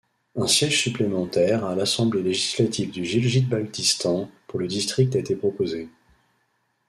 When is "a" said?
5.15-5.19